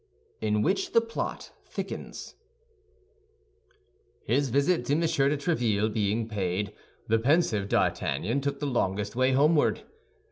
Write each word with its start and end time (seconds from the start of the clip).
IN 0.41 0.63
WHICH 0.63 0.93
THE 0.93 0.99
PLOT 1.01 1.51
THICKENS 1.67 2.33
His 4.23 4.49
visit 4.49 4.83
to 4.85 4.93
M. 4.93 5.01
de 5.01 5.05
Tréville 5.05 5.93
being 5.93 6.27
paid, 6.27 6.73
the 7.07 7.19
pensive 7.19 7.69
D'Artagnan 7.69 8.41
took 8.41 8.59
the 8.59 8.65
longest 8.65 9.15
way 9.15 9.33
homeward. 9.33 9.83